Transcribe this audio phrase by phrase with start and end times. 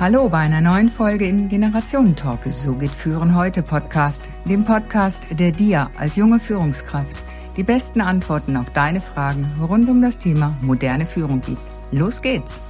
[0.00, 2.50] Hallo bei einer neuen Folge im Generationentalk.
[2.50, 7.22] So geht Führen heute Podcast, dem Podcast, der dir als junge Führungskraft
[7.58, 11.60] die besten Antworten auf deine Fragen rund um das Thema moderne Führung gibt.
[11.90, 12.62] Los geht's!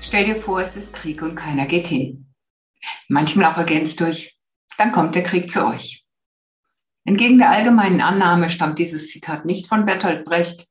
[0.00, 2.32] Stell dir vor, es ist Krieg und keiner geht hin.
[3.08, 4.38] Manchmal auch ergänzt durch,
[4.78, 6.05] dann kommt der Krieg zu euch.
[7.06, 10.66] Entgegen der allgemeinen Annahme stammt dieses Zitat nicht von Bertolt Brecht.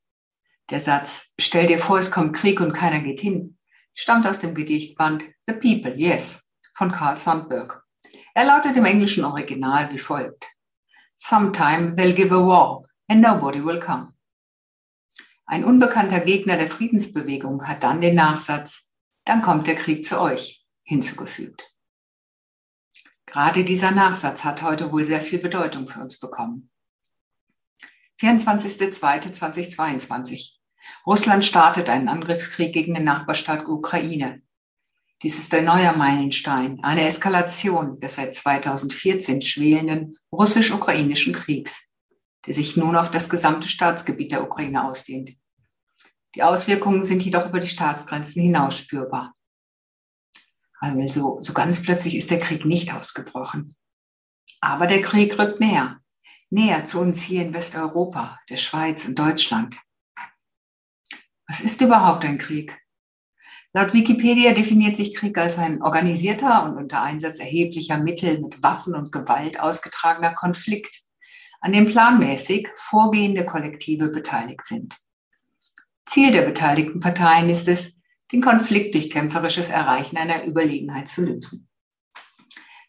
[0.69, 3.57] Der Satz, stell dir vor, es kommt Krieg und keiner geht hin,
[3.93, 7.85] stammt aus dem Gedichtband The People, Yes von Carl Sandburg.
[8.33, 10.45] Er lautet im englischen Original wie folgt.
[11.15, 14.11] Sometime they'll give a war and nobody will come.
[15.45, 20.65] Ein unbekannter Gegner der Friedensbewegung hat dann den Nachsatz, dann kommt der Krieg zu euch,
[20.83, 21.74] hinzugefügt.
[23.35, 26.69] Gerade dieser Nachsatz hat heute wohl sehr viel Bedeutung für uns bekommen.
[28.21, 30.53] 24.02.2022.
[31.05, 34.41] Russland startet einen Angriffskrieg gegen den Nachbarstaat Ukraine.
[35.21, 41.93] Dies ist ein neuer Meilenstein, eine Eskalation des seit 2014 schwelenden russisch-ukrainischen Kriegs,
[42.45, 45.31] der sich nun auf das gesamte Staatsgebiet der Ukraine ausdehnt.
[46.35, 49.35] Die Auswirkungen sind jedoch über die Staatsgrenzen hinaus spürbar.
[50.79, 53.75] Also so ganz plötzlich ist der Krieg nicht ausgebrochen.
[54.61, 55.99] Aber der Krieg rückt näher,
[56.49, 59.77] näher zu uns hier in Westeuropa, der Schweiz und Deutschland.
[61.47, 62.79] Was ist überhaupt ein Krieg?
[63.73, 68.95] Laut Wikipedia definiert sich Krieg als ein organisierter und unter Einsatz erheblicher Mittel mit Waffen
[68.95, 71.01] und Gewalt ausgetragener Konflikt,
[71.59, 74.95] an dem planmäßig vorgehende Kollektive beteiligt sind.
[76.05, 77.94] Ziel der beteiligten Parteien ist es,
[78.35, 81.69] den Konflikt durch kämpferisches Erreichen einer Überlegenheit zu lösen.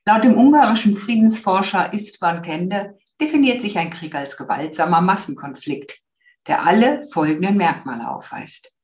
[0.04, 6.00] Laut dem ungarischen Friedensforscher Istvan Kende definiert sich ein Krieg als gewaltsamer Massenkonflikt,
[6.48, 8.74] der alle folgenden Merkmale aufweist.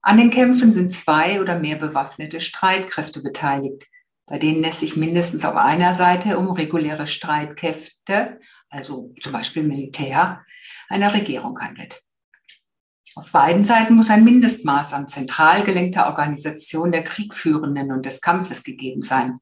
[0.00, 3.86] An den Kämpfen sind zwei oder mehr bewaffnete Streitkräfte beteiligt,
[4.26, 8.40] bei denen es sich mindestens auf einer Seite um reguläre Streitkräfte,
[8.70, 10.42] also zum Beispiel Militär,
[10.88, 12.02] einer Regierung handelt.
[13.16, 18.62] Auf beiden Seiten muss ein Mindestmaß an zentral gelenkter Organisation der Kriegführenden und des Kampfes
[18.62, 19.40] gegeben sein.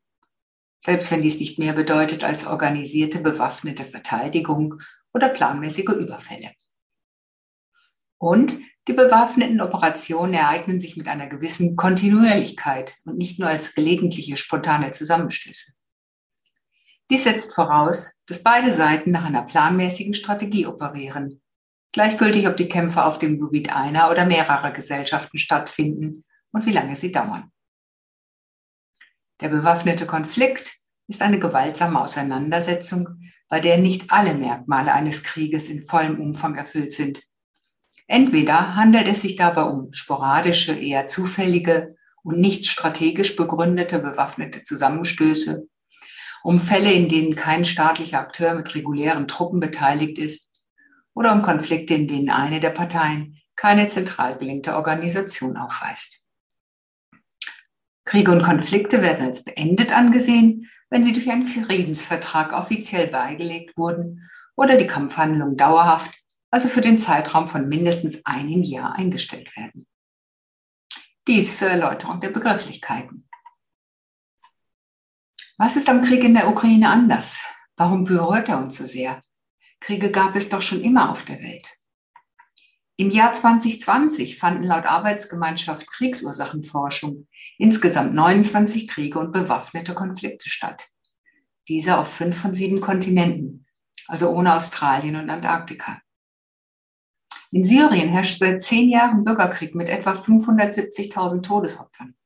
[0.80, 4.80] Selbst wenn dies nicht mehr bedeutet als organisierte bewaffnete Verteidigung
[5.12, 6.50] oder planmäßige Überfälle.
[8.16, 8.56] Und
[8.88, 14.92] die bewaffneten Operationen ereignen sich mit einer gewissen Kontinuierlichkeit und nicht nur als gelegentliche spontane
[14.92, 15.72] Zusammenstöße.
[17.10, 21.42] Dies setzt voraus, dass beide Seiten nach einer planmäßigen Strategie operieren
[21.93, 26.97] Gleichgültig, ob die Kämpfe auf dem Gebiet einer oder mehrerer Gesellschaften stattfinden und wie lange
[26.97, 27.50] sie dauern.
[29.41, 30.72] Der bewaffnete Konflikt
[31.06, 33.09] ist eine gewaltsame Auseinandersetzung,
[33.48, 37.22] bei der nicht alle Merkmale eines Krieges in vollem Umfang erfüllt sind.
[38.06, 45.66] Entweder handelt es sich dabei um sporadische, eher zufällige und nicht strategisch begründete bewaffnete Zusammenstöße,
[46.43, 50.47] um Fälle, in denen kein staatlicher Akteur mit regulären Truppen beteiligt ist,
[51.18, 56.24] oder um Konflikte, in denen eine der Parteien keine zentral gelenkte Organisation aufweist.
[58.04, 64.30] Kriege und Konflikte werden als beendet angesehen, wenn sie durch einen Friedensvertrag offiziell beigelegt wurden
[64.54, 66.16] oder die Kampfhandlungen dauerhaft,
[66.52, 69.88] also für den Zeitraum von mindestens einem Jahr eingestellt werden.
[71.26, 73.28] Dies zur Erläuterung der Begrifflichkeiten.
[75.56, 77.42] Was ist am Krieg in der Ukraine anders?
[77.76, 79.18] Warum berührt er uns so sehr?
[79.81, 81.78] Kriege gab es doch schon immer auf der Welt.
[82.97, 90.89] Im Jahr 2020 fanden laut Arbeitsgemeinschaft Kriegsursachenforschung insgesamt 29 Kriege und bewaffnete Konflikte statt.
[91.69, 93.66] Diese auf fünf von sieben Kontinenten,
[94.09, 96.03] also ohne Australien und Antarktika.
[97.53, 102.16] In Syrien herrscht seit zehn Jahren Bürgerkrieg mit etwa 570.000 Todesopfern.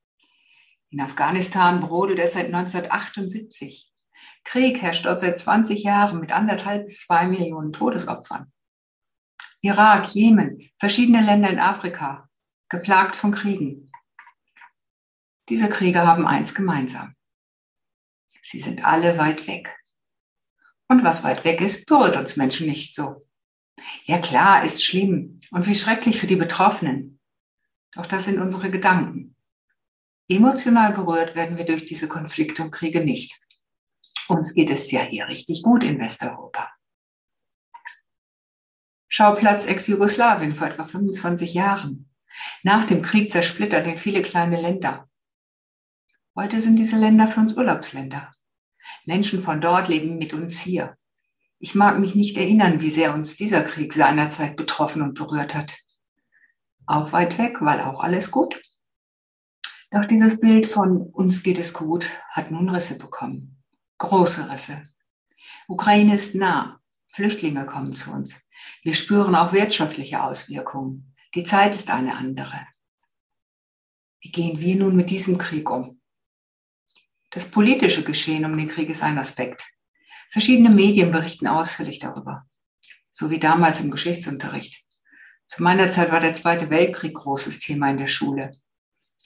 [0.91, 3.91] In Afghanistan brodelt es seit 1978.
[4.44, 8.53] Krieg herrscht dort seit 20 Jahren mit anderthalb bis zwei Millionen Todesopfern.
[9.60, 12.28] Irak, Jemen, verschiedene Länder in Afrika,
[12.68, 13.92] geplagt von Kriegen.
[15.48, 17.15] Diese Kriege haben eins gemeinsam.
[18.42, 19.78] Sie sind alle weit weg.
[20.88, 23.27] Und was weit weg ist, berührt uns Menschen nicht so.
[24.04, 27.21] Ja klar, ist schlimm und wie schrecklich für die Betroffenen.
[27.92, 29.36] Doch das sind unsere Gedanken.
[30.28, 33.41] Emotional berührt werden wir durch diese Konflikte und Kriege nicht.
[34.28, 36.70] Uns geht es ja hier richtig gut in Westeuropa.
[39.09, 42.10] Schauplatz Ex-Jugoslawien vor etwa 25 Jahren.
[42.62, 45.09] Nach dem Krieg zersplittert in viele kleine Länder.
[46.34, 48.30] Heute sind diese Länder für uns Urlaubsländer.
[49.04, 50.97] Menschen von dort leben mit uns hier.
[51.59, 55.76] Ich mag mich nicht erinnern, wie sehr uns dieser Krieg seinerzeit betroffen und berührt hat.
[56.86, 58.60] Auch weit weg, weil auch alles gut.
[59.91, 63.61] Doch dieses Bild von uns geht es gut hat nun Risse bekommen.
[64.03, 64.83] Große Risse.
[65.69, 66.81] Ukraine ist nah.
[67.13, 68.49] Flüchtlinge kommen zu uns.
[68.83, 71.15] Wir spüren auch wirtschaftliche Auswirkungen.
[71.37, 72.66] Die Zeit ist eine andere.
[74.21, 76.01] Wie gehen wir nun mit diesem Krieg um?
[77.31, 79.65] Das politische Geschehen um den Krieg ist ein Aspekt.
[80.33, 82.45] Verschiedene Medien berichten ausführlich darüber.
[83.13, 84.84] So wie damals im Geschichtsunterricht.
[85.47, 88.51] Zu meiner Zeit war der Zweite Weltkrieg großes Thema in der Schule.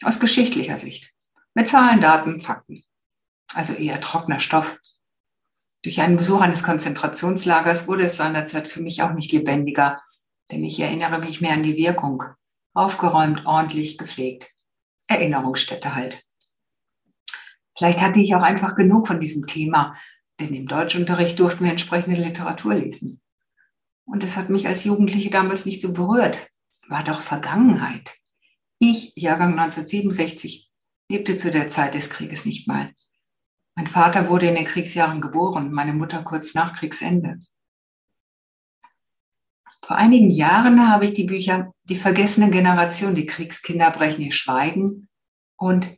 [0.02, 1.14] Aus geschichtlicher Sicht.
[1.54, 2.85] Mit Zahlen, Daten, Fakten.
[3.54, 4.78] Also eher trockener Stoff.
[5.82, 10.02] Durch einen Besuch eines Konzentrationslagers wurde es seinerzeit für mich auch nicht lebendiger,
[10.50, 12.24] denn ich erinnere mich mehr an die Wirkung.
[12.74, 14.50] Aufgeräumt, ordentlich, gepflegt.
[15.06, 16.22] Erinnerungsstätte halt.
[17.76, 19.94] Vielleicht hatte ich auch einfach genug von diesem Thema,
[20.40, 23.20] denn im Deutschunterricht durften wir entsprechende Literatur lesen.
[24.04, 26.48] Und es hat mich als Jugendliche damals nicht so berührt.
[26.88, 28.14] War doch Vergangenheit.
[28.78, 30.70] Ich, Jahrgang 1967,
[31.08, 32.92] lebte zu der Zeit des Krieges nicht mal.
[33.76, 37.38] Mein Vater wurde in den Kriegsjahren geboren, meine Mutter kurz nach Kriegsende.
[39.82, 45.08] Vor einigen Jahren habe ich die Bücher Die vergessene Generation, die Kriegskinder brechen ihr Schweigen
[45.56, 45.88] und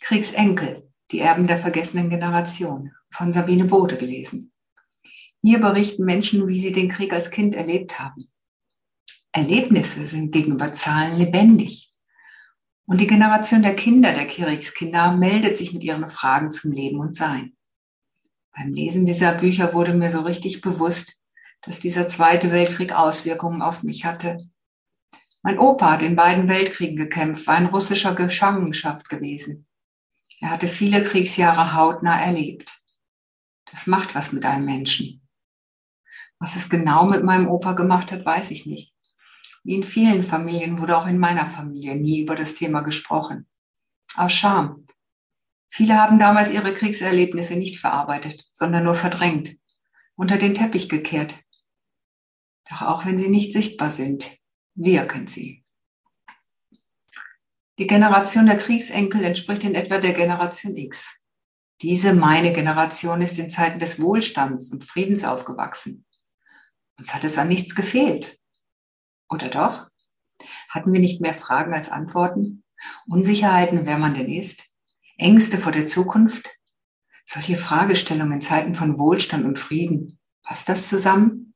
[0.00, 4.52] Kriegsenkel, die Erben der vergessenen Generation von Sabine Bode gelesen.
[5.40, 8.28] Hier berichten Menschen, wie sie den Krieg als Kind erlebt haben.
[9.30, 11.87] Erlebnisse sind gegenüber Zahlen lebendig.
[12.88, 17.14] Und die Generation der Kinder, der Kriegskinder, meldet sich mit ihren Fragen zum Leben und
[17.14, 17.54] Sein.
[18.56, 21.22] Beim Lesen dieser Bücher wurde mir so richtig bewusst,
[21.60, 24.38] dass dieser Zweite Weltkrieg Auswirkungen auf mich hatte.
[25.42, 29.66] Mein Opa hat in beiden Weltkriegen gekämpft, war in russischer Gefangenschaft gewesen.
[30.40, 32.72] Er hatte viele Kriegsjahre hautnah erlebt.
[33.70, 35.20] Das macht was mit einem Menschen.
[36.38, 38.94] Was es genau mit meinem Opa gemacht hat, weiß ich nicht.
[39.68, 43.46] Wie in vielen Familien wurde auch in meiner Familie nie über das Thema gesprochen.
[44.16, 44.86] Aus Scham.
[45.68, 49.58] Viele haben damals ihre Kriegserlebnisse nicht verarbeitet, sondern nur verdrängt,
[50.14, 51.34] unter den Teppich gekehrt.
[52.70, 54.38] Doch auch wenn sie nicht sichtbar sind,
[54.74, 55.66] wirken sie.
[57.78, 61.26] Die Generation der Kriegsenkel entspricht in etwa der Generation X.
[61.82, 66.06] Diese meine Generation ist in Zeiten des Wohlstands und Friedens aufgewachsen.
[66.98, 68.37] Uns hat es an nichts gefehlt.
[69.28, 69.88] Oder doch?
[70.68, 72.64] Hatten wir nicht mehr Fragen als Antworten?
[73.06, 74.74] Unsicherheiten, wer man denn ist?
[75.16, 76.48] Ängste vor der Zukunft?
[77.24, 81.54] Solche Fragestellungen in Zeiten von Wohlstand und Frieden, passt das zusammen?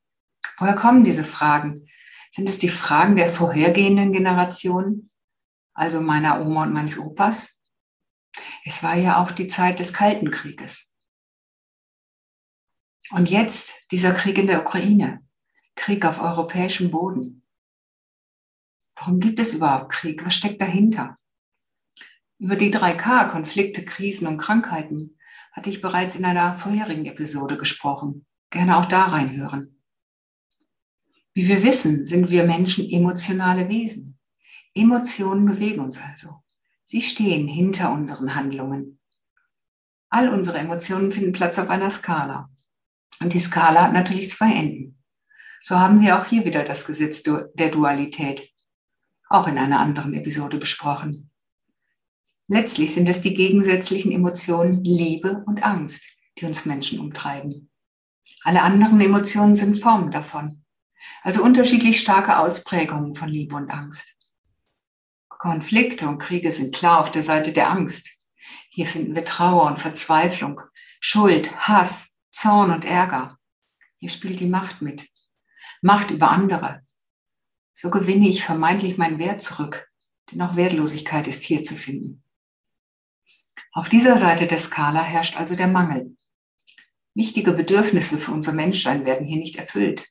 [0.59, 1.89] Woher kommen diese Fragen?
[2.31, 5.11] Sind es die Fragen der vorhergehenden Generationen,
[5.75, 7.61] also meiner Oma und meines Opas?
[8.65, 10.95] Es war ja auch die Zeit des Kalten Krieges.
[13.11, 15.21] Und jetzt dieser Krieg in der Ukraine.
[15.75, 17.42] Krieg auf europäischem Boden.
[18.97, 20.25] Warum gibt es überhaupt Krieg?
[20.25, 21.17] Was steckt dahinter?
[22.39, 25.19] Über die 3K, Konflikte, Krisen und Krankheiten,
[25.53, 28.27] hatte ich bereits in einer vorherigen Episode gesprochen.
[28.51, 29.83] Gerne auch da reinhören.
[31.35, 34.19] Wie wir wissen, sind wir Menschen emotionale Wesen.
[34.75, 36.43] Emotionen bewegen uns also.
[36.85, 38.99] Sie stehen hinter unseren Handlungen.
[40.11, 42.51] All unsere Emotionen finden Platz auf einer Skala.
[43.21, 45.03] Und die Skala hat natürlich zwei Enden.
[45.63, 48.52] So haben wir auch hier wieder das Gesetz der Dualität,
[49.33, 51.31] auch in einer anderen Episode besprochen.
[52.49, 56.05] Letztlich sind es die gegensätzlichen Emotionen Liebe und Angst,
[56.39, 57.71] die uns Menschen umtreiben.
[58.43, 60.65] Alle anderen Emotionen sind Formen davon,
[61.23, 64.17] also unterschiedlich starke Ausprägungen von Liebe und Angst.
[65.29, 68.11] Konflikte und Kriege sind klar auf der Seite der Angst.
[68.71, 70.61] Hier finden wir Trauer und Verzweiflung,
[71.01, 73.39] Schuld, Hass, Zorn und Ärger.
[73.99, 75.09] Hier spielt die Macht mit.
[75.81, 76.83] Macht über andere.
[77.75, 79.89] So gewinne ich vermeintlich meinen Wert zurück,
[80.31, 82.23] denn auch Wertlosigkeit ist hier zu finden.
[83.73, 86.17] Auf dieser Seite der Skala herrscht also der Mangel.
[87.15, 90.07] Wichtige Bedürfnisse für unser Menschsein werden hier nicht erfüllt.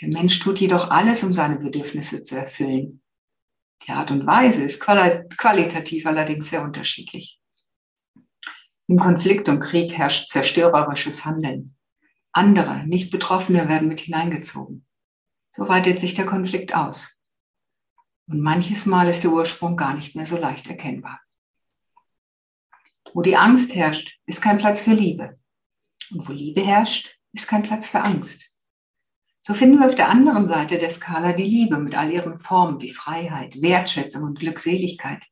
[0.00, 3.02] Der Mensch tut jedoch alles, um seine Bedürfnisse zu erfüllen.
[3.86, 7.40] Die Art und Weise ist qualitativ allerdings sehr unterschiedlich.
[8.88, 11.76] Im Konflikt und Krieg herrscht zerstörerisches Handeln.
[12.32, 14.85] Andere, nicht Betroffene werden mit hineingezogen.
[15.56, 17.18] So weitet sich der Konflikt aus.
[18.28, 21.18] Und manches Mal ist der Ursprung gar nicht mehr so leicht erkennbar.
[23.14, 25.40] Wo die Angst herrscht, ist kein Platz für Liebe.
[26.10, 28.52] Und wo Liebe herrscht, ist kein Platz für Angst.
[29.40, 32.82] So finden wir auf der anderen Seite der Skala die Liebe mit all ihren Formen
[32.82, 35.24] wie Freiheit, Wertschätzung und Glückseligkeit.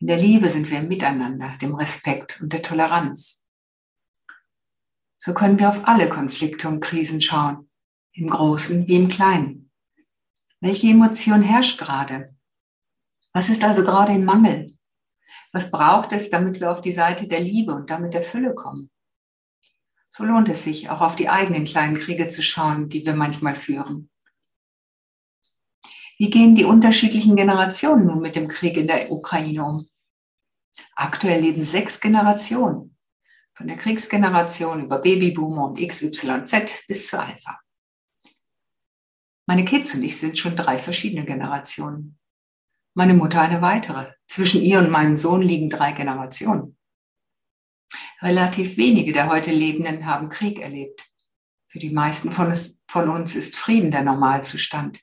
[0.00, 3.46] In der Liebe sind wir Miteinander, dem Respekt und der Toleranz.
[5.16, 7.70] So können wir auf alle Konflikte und Krisen schauen,
[8.14, 9.70] im Großen wie im Kleinen.
[10.60, 12.34] Welche Emotion herrscht gerade?
[13.32, 14.72] Was ist also gerade im Mangel?
[15.52, 18.90] Was braucht es, damit wir auf die Seite der Liebe und damit der Fülle kommen?
[20.08, 23.56] So lohnt es sich, auch auf die eigenen kleinen Kriege zu schauen, die wir manchmal
[23.56, 24.10] führen.
[26.16, 29.88] Wie gehen die unterschiedlichen Generationen nun mit dem Krieg in der Ukraine um?
[30.94, 32.96] Aktuell leben sechs Generationen,
[33.54, 37.63] von der Kriegsgeneration über Babyboomer und XYZ bis zu Alpha.
[39.46, 42.18] Meine Kids und ich sind schon drei verschiedene Generationen.
[42.94, 44.12] Meine Mutter eine weitere.
[44.26, 46.78] Zwischen ihr und meinem Sohn liegen drei Generationen.
[48.22, 51.04] Relativ wenige der heute Lebenden haben Krieg erlebt.
[51.68, 55.00] Für die meisten von, uns ist Frieden der Normalzustand.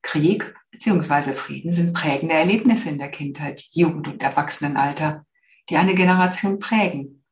[0.00, 1.32] Krieg bzw.
[1.32, 5.26] Frieden sind prägende Erlebnisse in der Kindheit, Jugend und Erwachsenenalter,
[5.68, 7.24] die eine Generation prägen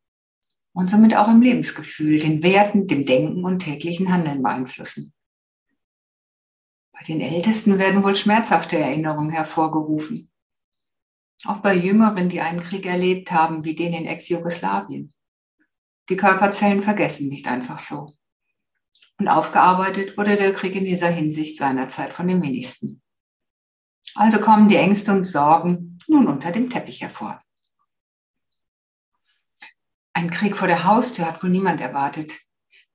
[0.73, 5.13] und somit auch im Lebensgefühl, den Werten, dem Denken und täglichen Handeln beeinflussen.
[7.01, 10.31] Bei den Ältesten werden wohl schmerzhafte Erinnerungen hervorgerufen.
[11.47, 15.15] Auch bei Jüngeren, die einen Krieg erlebt haben, wie den in Ex-Jugoslawien.
[16.11, 18.13] Die Körperzellen vergessen nicht einfach so.
[19.19, 23.01] Und aufgearbeitet wurde der Krieg in dieser Hinsicht seinerzeit von den wenigsten.
[24.15, 27.43] Also kommen die Ängste und Sorgen nun unter dem Teppich hervor.
[30.13, 32.35] Ein Krieg vor der Haustür hat wohl niemand erwartet.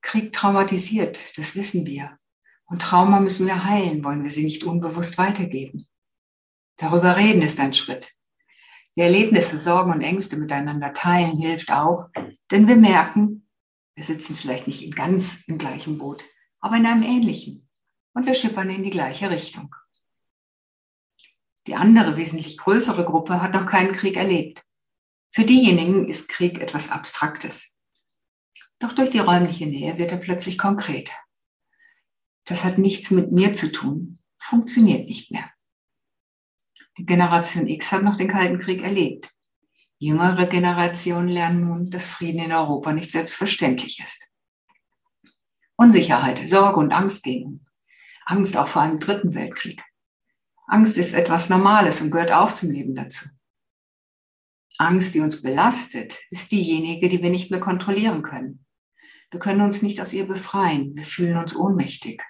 [0.00, 2.16] Krieg traumatisiert, das wissen wir.
[2.66, 5.86] Und Trauma müssen wir heilen, wollen wir sie nicht unbewusst weitergeben.
[6.76, 8.12] Darüber reden ist ein Schritt.
[8.96, 12.08] Die Erlebnisse, Sorgen und Ängste miteinander teilen hilft auch,
[12.50, 13.48] denn wir merken,
[13.94, 16.24] wir sitzen vielleicht nicht ganz im gleichen Boot,
[16.60, 17.68] aber in einem ähnlichen.
[18.14, 19.74] Und wir schippern in die gleiche Richtung.
[21.66, 24.64] Die andere, wesentlich größere Gruppe hat noch keinen Krieg erlebt.
[25.32, 27.76] Für diejenigen ist Krieg etwas Abstraktes.
[28.78, 31.10] Doch durch die räumliche Nähe wird er plötzlich konkret.
[32.46, 35.50] Das hat nichts mit mir zu tun, funktioniert nicht mehr.
[36.96, 39.30] Die Generation X hat noch den Kalten Krieg erlebt.
[39.98, 44.32] Jüngere Generationen lernen nun, dass Frieden in Europa nicht selbstverständlich ist.
[45.76, 47.66] Unsicherheit, Sorge und Angst gehen.
[48.24, 49.82] Angst auch vor einem dritten Weltkrieg.
[50.66, 53.28] Angst ist etwas Normales und gehört auch zum Leben dazu.
[54.78, 58.64] Angst, die uns belastet, ist diejenige, die wir nicht mehr kontrollieren können.
[59.30, 60.94] Wir können uns nicht aus ihr befreien.
[60.96, 62.22] Wir fühlen uns ohnmächtig.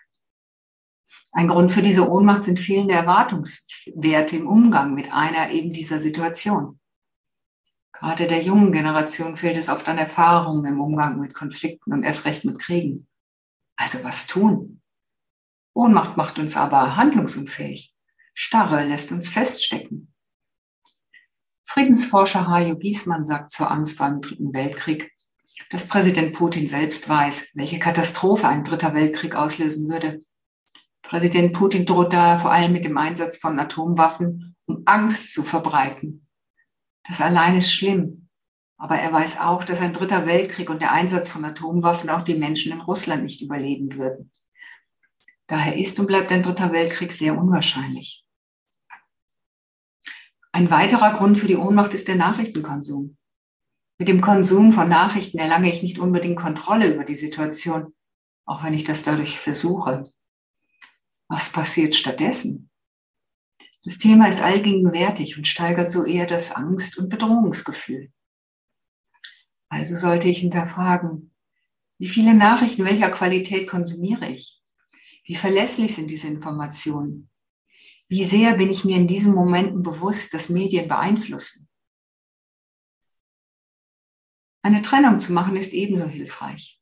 [1.36, 6.80] Ein Grund für diese Ohnmacht sind fehlende Erwartungswerte im Umgang mit einer eben dieser Situation.
[7.92, 12.24] Gerade der jungen Generation fehlt es oft an Erfahrungen im Umgang mit Konflikten und erst
[12.24, 13.06] recht mit Kriegen.
[13.76, 14.80] Also was tun?
[15.74, 17.94] Ohnmacht macht uns aber handlungsunfähig.
[18.32, 20.14] Starre lässt uns feststecken.
[21.64, 25.12] Friedensforscher Hajo Giesmann sagt zur Angst vor einem dritten Weltkrieg,
[25.68, 30.22] dass Präsident Putin selbst weiß, welche Katastrophe ein dritter Weltkrieg auslösen würde.
[31.08, 36.26] Präsident Putin droht daher vor allem mit dem Einsatz von Atomwaffen, um Angst zu verbreiten
[37.08, 38.28] das allein ist schlimm.
[38.78, 42.34] Aber er weiß auch, dass ein dritter Weltkrieg und der Einsatz von Atomwaffen auch die
[42.34, 44.30] Menschen in Russland nicht überleben würden.
[45.46, 48.24] Daher ist und bleibt ein dritter Weltkrieg sehr unwahrscheinlich.
[50.52, 53.16] Ein weiterer Grund für die Ohnmacht ist der Nachrichtenkonsum.
[53.98, 57.94] Mit dem Konsum von Nachrichten erlange ich nicht unbedingt Kontrolle über die Situation,
[58.44, 60.04] auch wenn ich das dadurch versuche.
[61.28, 62.70] Was passiert stattdessen?
[63.84, 68.12] Das Thema ist allgegenwärtig und steigert so eher das Angst- und Bedrohungsgefühl.
[69.68, 71.32] Also sollte ich hinterfragen,
[71.98, 74.60] wie viele Nachrichten welcher Qualität konsumiere ich?
[75.24, 77.30] Wie verlässlich sind diese Informationen?
[78.08, 81.68] Wie sehr bin ich mir in diesen Momenten bewusst, dass Medien beeinflussen?
[84.62, 86.80] Eine Trennung zu machen ist ebenso hilfreich.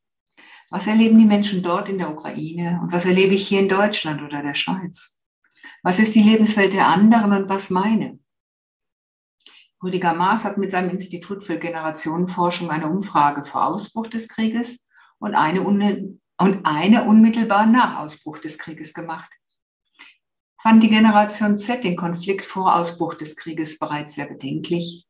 [0.69, 4.21] Was erleben die Menschen dort in der Ukraine und was erlebe ich hier in Deutschland
[4.21, 5.21] oder der Schweiz?
[5.83, 8.19] Was ist die Lebenswelt der anderen und was meine?
[9.83, 14.87] Rüdiger Maas hat mit seinem Institut für Generationenforschung eine Umfrage vor Ausbruch des Krieges
[15.19, 19.31] und eine, und eine unmittelbar nach Ausbruch des Krieges gemacht.
[20.59, 25.05] Fand die Generation Z den Konflikt vor Ausbruch des Krieges bereits sehr bedenklich,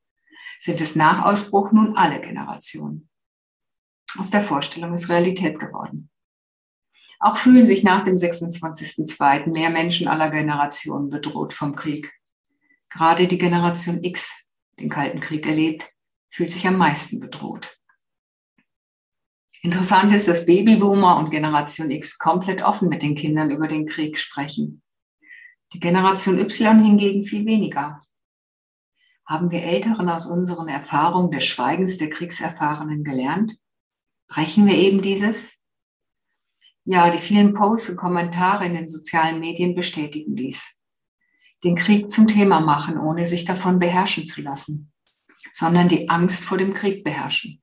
[0.59, 3.09] sind es nach Ausbruch nun alle Generationen.
[4.17, 6.09] Aus der Vorstellung ist Realität geworden.
[7.19, 9.49] Auch fühlen sich nach dem 26.02.
[9.49, 12.13] mehr Menschen aller Generationen bedroht vom Krieg.
[12.89, 14.47] Gerade die Generation X,
[14.79, 15.89] den Kalten Krieg erlebt,
[16.29, 17.77] fühlt sich am meisten bedroht.
[19.61, 24.17] Interessant ist, dass Babyboomer und Generation X komplett offen mit den Kindern über den Krieg
[24.17, 24.83] sprechen.
[25.73, 27.99] Die Generation Y hingegen viel weniger.
[29.25, 33.57] Haben wir Älteren aus unseren Erfahrungen des Schweigens der Kriegserfahrenen gelernt?
[34.27, 35.61] Brechen wir eben dieses?
[36.83, 40.81] Ja, die vielen Posts und Kommentare in den sozialen Medien bestätigen dies.
[41.63, 44.93] Den Krieg zum Thema machen, ohne sich davon beherrschen zu lassen,
[45.51, 47.61] sondern die Angst vor dem Krieg beherrschen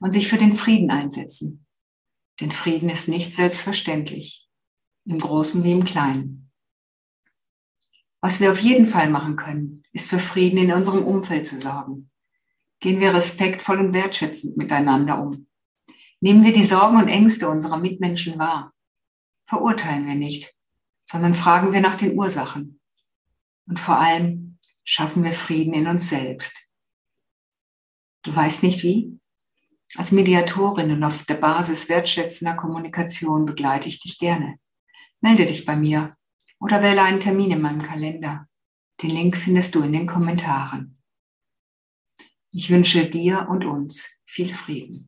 [0.00, 1.66] und sich für den Frieden einsetzen.
[2.40, 4.48] Denn Frieden ist nicht selbstverständlich,
[5.04, 6.52] im Großen wie im Kleinen.
[8.20, 12.10] Was wir auf jeden Fall machen können, ist für Frieden in unserem Umfeld zu sorgen.
[12.80, 15.48] Gehen wir respektvoll und wertschätzend miteinander um.
[16.20, 18.72] Nehmen wir die Sorgen und Ängste unserer Mitmenschen wahr.
[19.46, 20.54] Verurteilen wir nicht,
[21.04, 22.80] sondern fragen wir nach den Ursachen.
[23.66, 26.70] Und vor allem schaffen wir Frieden in uns selbst.
[28.22, 29.18] Du weißt nicht wie?
[29.94, 34.58] Als Mediatorin und auf der Basis wertschätzender Kommunikation begleite ich dich gerne.
[35.20, 36.16] Melde dich bei mir
[36.60, 38.46] oder wähle einen Termin in meinem Kalender.
[39.02, 41.00] Den Link findest du in den Kommentaren.
[42.50, 45.07] Ich wünsche dir und uns viel Frieden.